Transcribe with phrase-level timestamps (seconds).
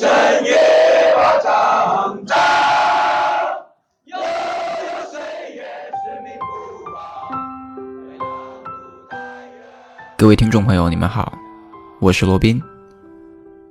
[0.00, 0.08] 声
[0.42, 0.56] 也
[1.14, 2.34] 把长大。
[4.06, 4.24] 悠悠
[5.10, 5.20] 岁
[5.54, 6.44] 月，使命不
[6.90, 6.96] 忘。
[10.16, 11.34] 各位听众朋友，你们好，
[12.00, 12.62] 我是罗宾，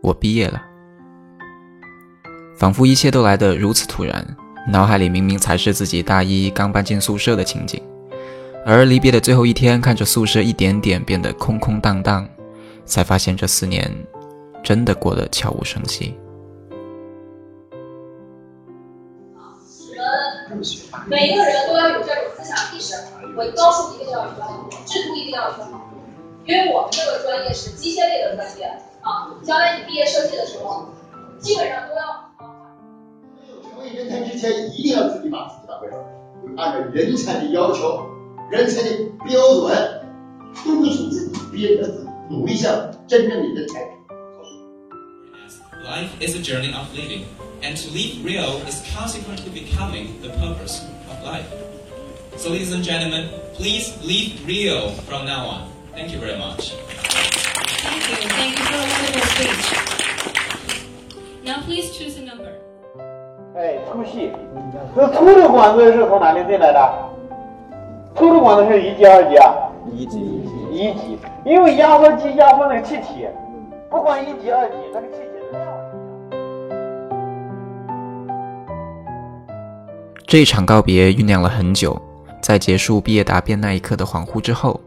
[0.00, 0.62] 我毕业了，
[2.56, 4.26] 仿佛一切都来得如此突然，
[4.66, 7.82] 脑海里明明才是自己大一刚搬进宿舍的情景，
[8.64, 12.26] 而离别的最后一天，看着宿舍一点点变得空空荡荡，
[12.86, 13.94] 才发现这四年
[14.64, 16.16] 真的过得悄无声息。
[20.46, 20.60] 人
[21.06, 22.94] 每一个人都要有这种思想意识，
[23.36, 25.90] 我高数一定要学好，制图一定要学好，
[26.46, 28.64] 因为我们这个专业是机械类的专业
[29.02, 30.86] 啊，将来你毕业设计的时候，
[31.38, 32.24] 基本上都要。
[33.62, 36.04] 成为人才之前，一定要自己把自己当回事儿，
[36.56, 38.06] 按照人才的要求、
[38.50, 38.90] 人才的
[39.26, 40.06] 标准，
[40.64, 43.93] 督促自己、鞭策自己，努力向真正的人才。
[45.93, 47.25] Life is a journey of living,
[47.61, 51.45] and to live real is consequently becoming the purpose of life.
[52.37, 55.69] So, ladies and gentlemen, please live real from now on.
[55.93, 56.73] Thank you very much.
[56.73, 58.15] Thank you.
[58.33, 59.77] Thank you for a wonderful speech.
[61.45, 62.51] Now please choose a number.
[63.55, 64.31] 哎，粗细，
[64.95, 66.79] 这粗的管子是从哪里进来的？
[68.15, 69.53] 粗的管子是一级、二级啊？
[69.93, 70.19] 一级，
[70.71, 71.17] 一级。
[71.45, 73.27] 因为压缩机压缩那个气体，
[73.89, 75.82] 不管一级、二级，那个气体的量是
[80.26, 82.00] 这一场告别酝酿了很久，
[82.42, 84.80] 在结束毕业答辩那一刻的恍惚之后，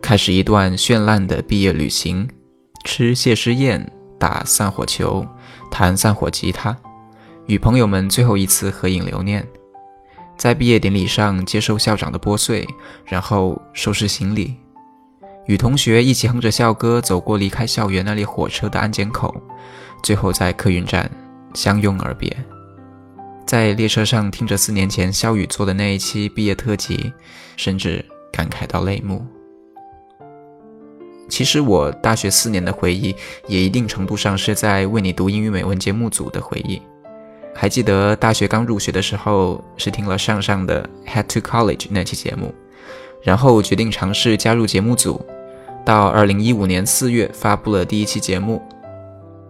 [0.00, 2.28] 开始一段绚烂的毕业旅行，
[2.84, 5.26] 吃谢师宴，打散伙球，
[5.70, 6.74] 弹散伙吉他，
[7.46, 9.46] 与朋友们最后一次合影留念，
[10.38, 12.66] 在毕业典礼上接受校长的拨穗，
[13.04, 14.54] 然后收拾行李，
[15.46, 19.34] 与同学一起哼着校歌走过离开校园那列火车的安检口，
[20.02, 21.10] 最后在客运站
[21.54, 22.34] 相拥而别。
[23.46, 27.12] 在列车上听着四年前肖宇做的那一期毕业特辑，
[27.56, 29.24] 甚至感慨到泪目。
[31.28, 33.14] 其实我大学四年的回忆，
[33.46, 36.82] 也一定程度上是在为你读英语美文节目组的回忆。
[37.54, 42.52] 还记得大学刚入学的时候，是听了上上的《Head to College》那期节目，
[43.22, 45.24] 然后决定尝试加入节目组，
[45.84, 48.60] 到二零一五年四月发布了第一期节目。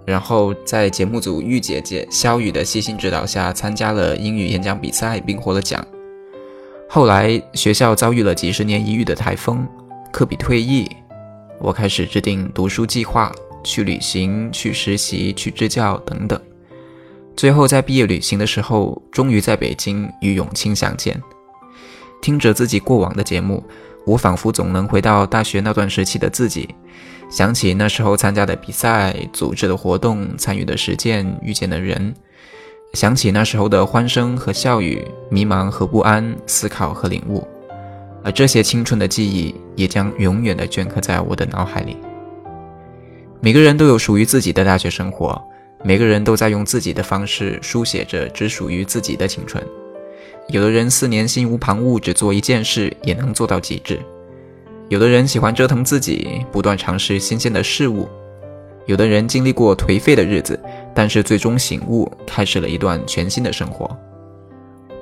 [0.06, 5.84] 然后在节目组玉姐姐肖雨的细心指导下，参加了英语演讲比赛，并获了奖。
[6.88, 9.66] 后来学校遭遇了几十年一遇的台风，
[10.12, 10.88] 科比退役，
[11.58, 13.32] 我开始制定读书计划，
[13.64, 16.40] 去旅行、去实习、去支教等等。
[17.36, 21.20] 最后在毕业旅行的时候，终于在北京与永清相见。
[22.22, 23.62] 听着自己过往的节目，
[24.06, 26.68] 我仿佛总能回到大学那段时期的自己。
[27.28, 32.14] 想起那时候参加的比赛、组织的活动、参与的实践、遇见的人，
[32.92, 37.46] 想起那时候的欢声和笑语、迷茫和不安、思考和领悟，
[38.22, 41.96] 而这些青春的记忆也将永远的镌刻在我的脑海里。
[43.40, 45.40] 每个人都有属于自己的大学生活，
[45.84, 49.62] 每个人都在用自己的方式书写着只属于自己的青春。
[50.48, 54.00] 有的人四年心无旁骛，只做一件事也能做到极致。
[54.88, 58.08] 有的人喜欢折腾自己，不断尝试新鲜的事物；
[58.86, 60.58] 有的人经历过颓废的日子，
[60.94, 63.90] 但是最终醒悟，开始了一段全新的生活。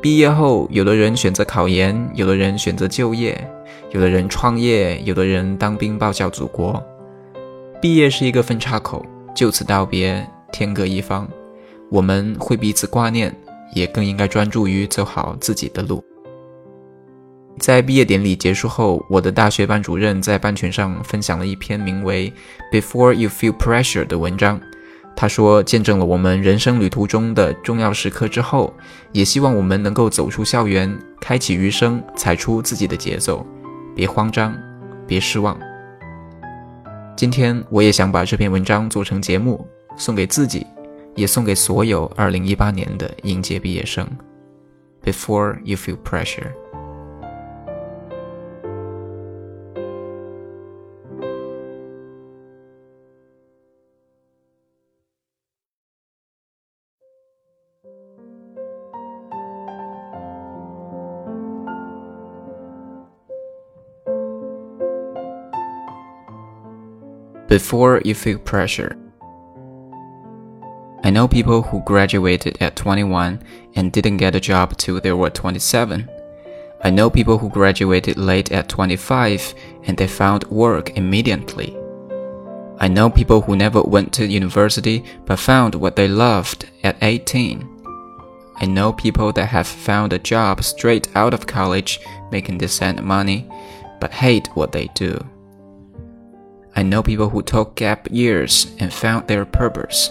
[0.00, 3.38] 毕业后，有的人选择考研，有的人选择就业，
[3.90, 6.82] 有的人创业，有的人当兵报效祖国。
[7.80, 11.28] 毕业是一个分岔口，就此道别，天各一方。
[11.90, 13.34] 我们会彼此挂念，
[13.74, 16.02] 也更应该专注于走好自己的路。
[17.58, 22.32] 在毕业典礼结束后，我的大学班主任在班群上分享了一篇名为
[22.72, 24.60] 《Before You Feel Pressure》的文章。
[25.16, 28.74] 他说，见证了我们人生旅途中的重要时刻之后，
[29.12, 33.46] 也希望我们能够走出校园，开启余生，踩出自己的节奏，
[33.94, 34.52] 别慌张，
[35.06, 35.56] 别失望。
[37.16, 39.64] 今天我也想把这篇文章做成节目，
[39.96, 40.66] 送给自己，
[41.14, 44.04] 也送给所有2018年的应届毕业生。
[45.04, 46.50] Before You Feel Pressure。
[67.54, 68.96] Before you feel pressure.
[71.04, 73.40] I know people who graduated at 21
[73.76, 76.10] and didn't get a job till they were 27.
[76.82, 79.54] I know people who graduated late at 25
[79.84, 81.76] and they found work immediately.
[82.78, 87.73] I know people who never went to university but found what they loved at 18.
[88.56, 93.48] I know people that have found a job straight out of college making decent money
[94.00, 95.18] but hate what they do.
[96.76, 100.10] I know people who took gap years and found their purpose.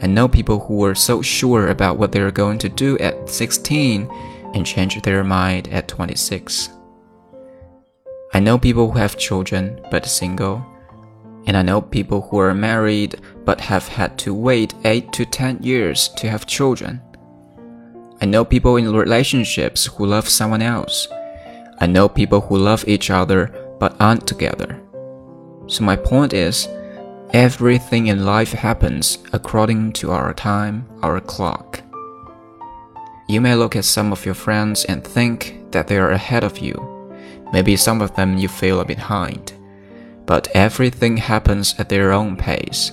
[0.00, 3.28] I know people who were so sure about what they were going to do at
[3.28, 4.08] 16
[4.54, 6.70] and changed their mind at 26.
[8.32, 10.64] I know people who have children but single.
[11.46, 15.62] And I know people who are married but have had to wait 8 to 10
[15.62, 17.00] years to have children.
[18.20, 21.06] I know people in relationships who love someone else.
[21.78, 24.82] I know people who love each other but aren't together.
[25.68, 26.66] So my point is,
[27.30, 31.80] everything in life happens according to our time, our clock.
[33.28, 36.58] You may look at some of your friends and think that they are ahead of
[36.58, 36.74] you.
[37.52, 39.52] Maybe some of them you feel are behind.
[40.26, 42.92] But everything happens at their own pace.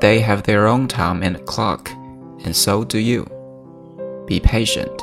[0.00, 1.90] They have their own time and clock,
[2.44, 3.26] and so do you.
[4.26, 5.02] Be patient.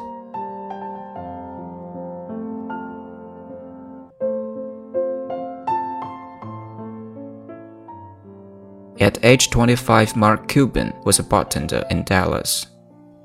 [9.00, 12.68] At age 25, Mark Cuban was a bartender in Dallas.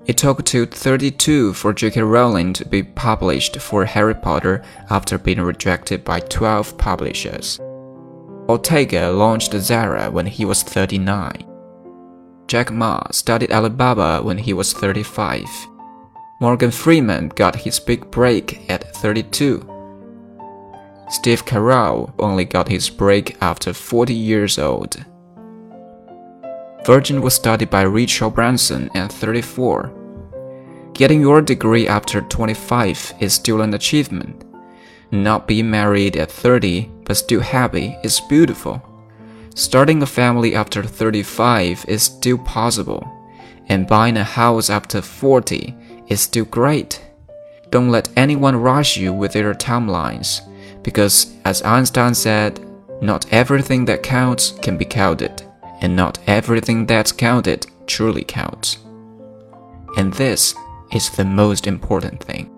[0.06, 2.00] It took till 32 for J.K.
[2.00, 7.60] Rowling to be published for Harry Potter after being rejected by 12 publishers.
[8.48, 11.44] Ortega launched Zara when he was 39.
[12.46, 15.44] Jack Ma studied Alibaba when he was 35.
[16.38, 19.58] Morgan Freeman got his big break at 32.
[21.08, 25.02] Steve Carell only got his break after 40 years old.
[26.84, 29.90] Virgin was started by Richard Branson at 34.
[30.92, 34.44] Getting your degree after 25 is still an achievement.
[35.10, 38.82] Not being married at 30 but still happy is beautiful.
[39.54, 43.10] Starting a family after 35 is still possible.
[43.68, 45.74] And buying a house after 40
[46.08, 47.02] is still great.
[47.70, 50.40] Don't let anyone rush you with their timelines,
[50.82, 52.60] because as Einstein said,
[53.02, 55.42] not everything that counts can be counted,
[55.80, 58.78] and not everything that's counted truly counts.
[59.96, 60.54] And this
[60.92, 62.50] is the most important thing.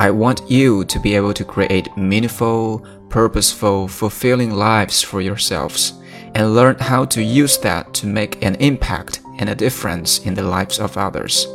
[0.00, 5.94] I want you to be able to create meaningful, purposeful, fulfilling lives for yourselves
[6.34, 10.42] and learn how to use that to make an impact and a difference in the
[10.42, 11.46] lives of others.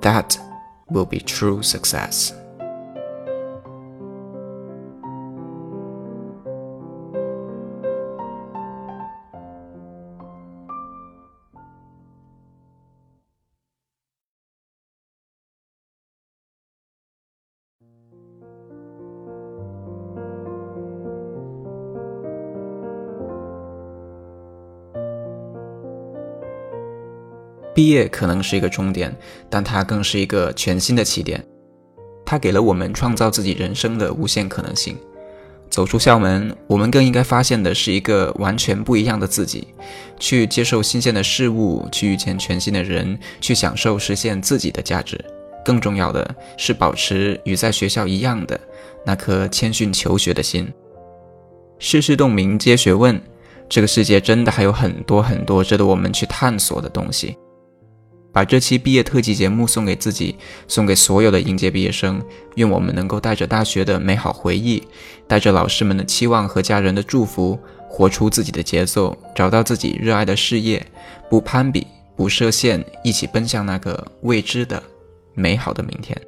[0.00, 0.38] That
[0.90, 2.32] will be true success.
[27.74, 29.14] 毕业可能是一个终点，
[29.50, 31.44] 但它更是一个全新的起点。
[32.24, 34.96] 它给了我们创造自己人生的无限可能性。
[35.68, 39.66] 走出校门，我们更应该发现的是一个完全不一样的自己，
[40.20, 45.22] 去接受新鲜的事物，去遇见全新的人，去享受实现自己的价值。
[45.64, 48.58] 更重要的是，保持与在学校一样的
[49.04, 50.72] 那颗谦逊求学的心。
[51.80, 53.20] 世事洞明皆学问，
[53.68, 57.36] 这个世界真的还有很多很多值得我们去探索的东西。
[58.34, 60.34] 把这期毕业特辑节目送给自己，
[60.66, 62.20] 送给所有的应届毕业生。
[62.56, 64.82] 愿我们能够带着大学的美好回忆，
[65.28, 67.56] 带着老师们的期望和家人的祝福，
[67.88, 70.84] 活出自己的节奏，找到自己热爱的事业，
[71.30, 71.86] 不攀比，
[72.16, 74.82] 不设限，一起奔向那个未知的、
[75.34, 76.20] 美好的明天。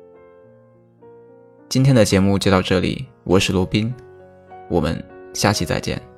[1.69, 3.93] 今天的节目就到这里，我是罗宾，
[4.71, 6.16] 我们下期再见。